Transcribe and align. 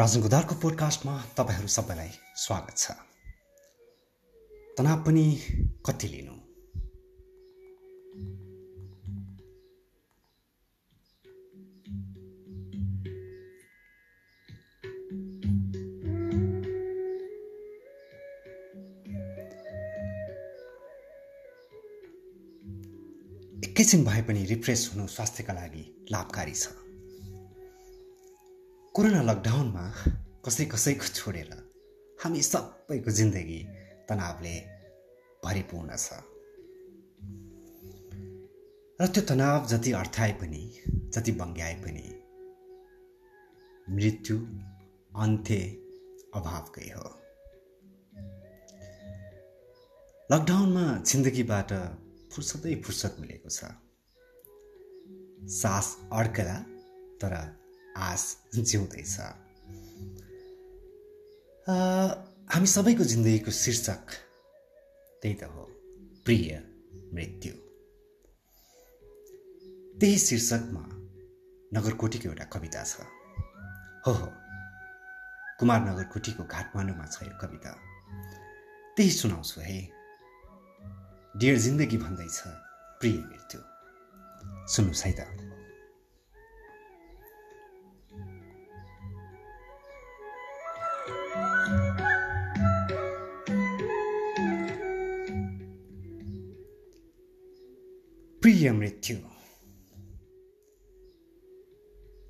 राजन 0.00 0.20
गुदारको 0.20 0.54
पोडकास्टमा 0.54 1.14
तपाईँहरू 1.36 1.68
सबैलाई 1.68 2.08
स्वागत 2.36 2.76
छ। 2.76 2.90
तनाव 4.78 5.02
पनि 5.04 5.24
कति 5.86 6.08
लिनु? 6.08 6.34
एकैछिन 23.68 24.04
भए 24.04 24.22
पनि 24.22 24.44
रिफ्रेस 24.44 24.90
हुनु 24.94 25.06
स्वास्थ्यका 25.06 25.52
लागि 25.52 25.84
लाभकारी 26.12 26.54
छ। 26.54 26.89
कोरोना 28.94 29.20
लकडाउनमा 29.22 29.84
कसै 30.44 30.64
कसैको 30.72 31.06
छोडेर 31.16 31.50
हामी 32.18 32.40
सबैको 32.42 33.10
जिन्दगी 33.18 33.60
तनावले 34.08 34.54
भरिपूर्ण 35.44 35.90
छ। 35.96 36.18
र 38.98 39.06
त्यो 39.14 39.22
तनाव 39.30 39.60
जति 39.72 39.90
अर्थाए 40.00 40.32
पनि 40.40 40.62
जति 41.14 41.32
बङ्ग्याए 41.40 41.76
पनि 41.84 42.06
मृत्यु 43.86 44.36
अन्त्य 45.22 45.60
अभावकै 46.38 46.88
हो। 46.96 47.06
लकडाउनमा 50.30 50.84
जिन्दगीबाट 51.10 51.70
फुर्सदै 52.32 52.74
फुर्सद 52.82 53.12
मिलेको 53.22 53.50
छ। 53.54 53.70
सास 55.60 55.86
अड्कला 56.12 56.58
तर 57.22 57.34
आस 58.00 58.24
जिउँदैछ 58.54 59.16
हामी 62.52 62.66
सबैको 62.66 63.04
जिन्दगीको 63.04 63.50
शीर्षक 63.50 64.04
त्यही 65.22 65.34
त 65.34 65.42
हो 65.44 65.64
प्रिय 66.24 66.48
मृत्यु। 67.14 67.52
त्यही 70.00 70.18
शीर्षकमा 70.18 70.82
नगरकोटीको 71.76 72.28
एउटा 72.28 72.44
कविता 72.44 72.82
छ। 72.84 73.04
हो 74.06 74.12
हो। 74.12 74.28
कुमार 75.60 75.80
नगरकोटीको 75.80 76.42
घाटमाडौँमा 76.44 77.06
छ 77.06 77.22
यो 77.22 77.36
कविता। 77.40 77.70
त्यही 78.96 79.10
सुनाउँछु 79.10 79.60
है। 79.60 79.78
डियर 81.36 81.56
जिन्दगी 81.58 81.98
भन्दैछ 81.98 82.38
प्रिय 83.00 83.16
मृत्यु। 83.30 83.60
सुन्नुहोस् 84.74 85.04
है 85.06 85.12
त। 85.12 85.49
प्रिय 98.60 98.72
मृत्यु। 98.72 99.16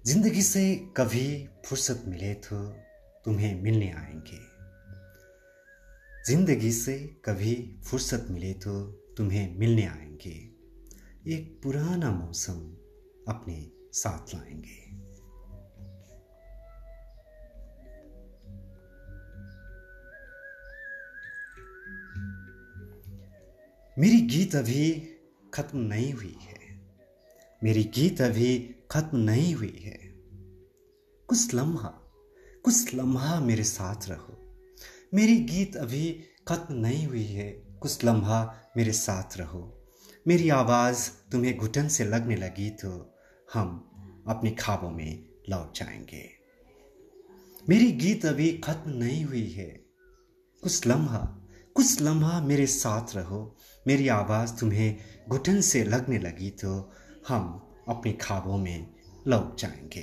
ज़िंदगी 0.06 0.42
से 0.42 0.74
कभी 0.96 1.48
फुर्सत 1.66 2.02
मिले 2.08 2.34
तो 2.34 2.58
तुम्हें 3.24 3.62
मिलने 3.62 3.90
आएँगे। 3.92 4.38
ज़िंदगी 6.26 6.72
से 6.72 6.96
कभी 7.24 7.54
फुर्सत 7.86 8.26
मिले 8.30 8.52
तो 8.54 8.84
तुम्हें 9.16 9.58
मिलने 9.58 9.86
आएँगे। 9.86 10.36
एक 11.34 11.60
पुराना 11.62 12.10
मौसम 12.10 12.62
अपने 13.28 13.72
साथ 13.92 14.34
लाएँगे। 14.34 14.80
मेरी 23.96 24.20
गीत 24.28 24.54
अभी 24.56 25.16
खत्म 25.54 25.78
नहीं 25.78 26.12
हुई 26.12 26.38
है। 26.42 26.80
मेरी 27.64 27.84
गीत 27.84 28.20
अभी 28.20 28.74
खत्म 28.90 29.18
नहीं 29.18 29.54
हुई 29.54 29.80
है। 29.84 29.98
कुछ 31.26 31.54
लम्हा 31.54 31.96
कुछ 32.64 32.94
लम्हा 32.94 33.40
मेरे 33.40 33.64
साथ 33.64 34.08
रहो। 34.08 34.56
मेरी 35.14 35.36
गीत 35.36 35.76
अभी 35.76 36.24
खत्म 36.48 36.74
नहीं 36.74 37.06
हुई 37.06 37.24
है। 37.24 37.50
कुछ 37.50 38.04
लम्हा 38.04 38.60
मेरे 38.76 38.92
साथ 38.92 39.38
रहो। 39.38 39.88
मेरी 40.28 40.48
आवाज़ 40.48 41.10
तुम्हें 41.32 41.58
घुटन 41.58 41.88
से 41.88 42.04
लगने 42.04 42.36
लगी 42.36 42.70
तो 42.70 43.14
हम 43.54 43.90
अपने 44.26 44.50
ख्वाबों 44.50 44.90
में 44.90 45.28
लौट 45.48 45.74
जाएँगे। 45.74 46.30
मेरी 47.68 47.92
गीत 47.92 48.26
अभी 48.26 48.58
खत्म 48.58 48.90
नहीं 48.90 49.24
हुई 49.24 49.50
है। 49.50 49.84
कुछ 50.62 50.86
लम्हा 50.86 51.39
कुछ 51.80 52.00
लम्हा 52.02 52.40
मेरे 52.40 52.64
साथ 52.66 53.14
रहो, 53.16 53.38
मेरी 53.86 54.08
आवाज़ 54.08 54.50
तुम्हें 54.60 54.96
घुटन 55.28 55.60
से 55.60 55.82
लगने 55.84 56.18
लगी 56.18 56.50
तो 56.50 56.72
हम 57.28 57.46
अपने 57.88 58.12
ख्वाबों 58.12 58.56
में 58.58 58.86
लौट 59.28 59.60
जाएँगे। 59.60 60.02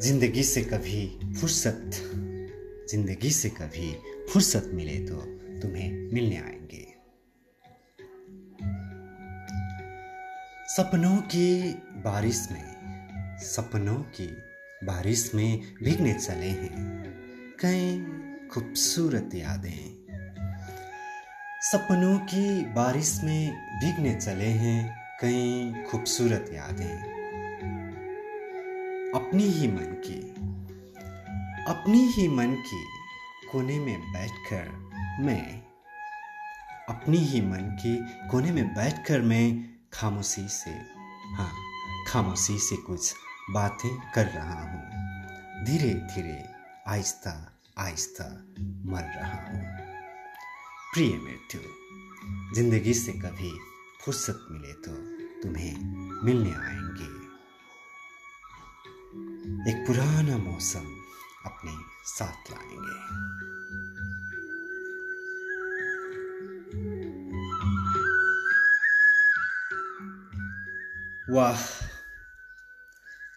ज़िंदगी 0.00 0.42
से 0.44 0.62
कभी 0.64 1.06
फुर्सत, 1.40 1.90
ज़िंदगी 2.90 3.30
से 3.32 3.50
कभी 3.50 3.94
फुर्सत 4.32 4.70
मिले 4.74 4.98
तो 5.06 5.20
तुम्हें 5.62 5.90
मिलने 6.12 6.36
आएँगे। 6.36 6.85
सपनों 10.76 11.16
की 11.16 11.70
बारिश 12.04 12.48
में, 12.52 12.76
सपनों 13.38 13.96
की 13.96 14.26
बारिश 14.84 15.34
में 15.34 15.60
भीगने 15.82 16.12
चले 16.12 16.46
हैं। 16.46 16.96
कई 17.64 18.04
खूबसूरत 18.48 19.30
यादें 19.34 20.06
सपनों 21.60 22.18
की 22.18 22.64
बारिश 22.64 23.20
में 23.24 23.52
भीगने 23.80 24.14
चले 24.14 24.44
हैं 24.44 24.96
कई 25.20 25.74
खूबसूरत 25.90 26.50
यादें। 26.52 26.98
अपनी 29.14 29.44
ही 29.44 29.68
मन 29.68 30.02
की, 30.06 30.20
अपनी 31.72 31.98
ही 31.98 32.28
मन 32.28 32.54
की 32.54 32.84
कोने 33.52 33.78
में 33.78 34.12
बैठकर 34.12 34.68
मैं, 35.20 35.62
अपनी 36.88 37.18
ही 37.18 37.40
मन 37.40 37.78
की 37.82 38.28
कोने 38.28 38.50
में 38.50 38.74
बैठकर 38.74 39.20
मैं 39.20 39.75
खामोशी 39.96 40.48
से 40.48 40.70
हाँ 41.36 41.52
खामोशी 42.08 42.58
से 42.58 42.76
कुछ 42.76 43.14
बातें 43.50 44.12
कर 44.14 44.26
रहा 44.26 44.60
हूँ। 44.62 45.64
धीरे 45.64 45.92
धीरे 45.94 46.44
आहिस्ता 46.88 47.32
आहिस्ता 47.78 48.24
मर 48.92 49.02
रहा 49.02 49.40
हूँ। 49.46 49.62
प्रिय 50.92 51.16
मृत्यु 51.16 51.60
ज़िंदगी 52.54 52.94
से 52.94 53.12
कभी 53.12 53.52
फुर्सत 54.00 54.46
मिले 54.50 54.72
तो 54.72 54.92
तुम्हें 55.42 55.74
मिलने 56.24 56.50
आएँगे। 56.50 57.10
एक 59.70 59.86
पुराना 59.86 60.38
मौसम 60.38 60.94
अपने 61.46 61.72
साथ 62.06 62.50
लाएँगे। 62.50 63.45
वाह, 71.30 71.56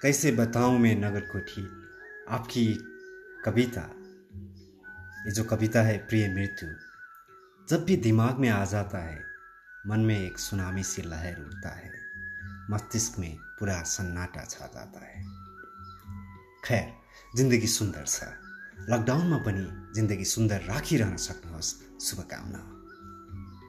कैसे 0.01 0.31
बताऊँ 0.31 0.80
मैं 0.80 0.95
नगर 0.95 1.19
कोठी 1.19 1.62
आपकी 2.30 2.74
कविता, 3.45 3.81
ये 5.25 5.31
जो 5.31 5.44
कविता 5.44 5.81
है 5.81 5.97
प्रिय 5.97 6.33
मृत्यु, 6.33 6.69
जब 7.69 7.86
भी 7.86 7.97
दिमाग 7.97 8.38
में 8.38 8.50
आ 8.50 8.65
जाता 8.65 8.97
है, 8.97 9.24
मन 9.88 10.00
में 10.00 10.25
एक 10.25 10.39
सुनामी 10.39 10.83
सी 10.83 11.01
लहर 11.01 11.39
उठता 11.39 11.69
है, 11.69 11.91
मस्तिष्क 12.71 13.19
में 13.19 13.38
पूरा 13.59 13.83
सन्नाटा 13.83 14.45
छा 14.45 14.65
जाता 14.65 15.06
है। 15.06 15.24
खैर 16.65 16.94
जिन्दगी 17.35 17.68
सुन्दर 17.68 18.06
छ 18.06 18.24
लकडाउनमा 18.89 19.38
पनि 19.38 19.94
जिन्दगी 19.95 20.25
सुन्दर 20.25 20.62
राखिरहन 20.62 21.18
सक्नुहोस् 21.18 22.01
शुभकामना। 22.01 22.79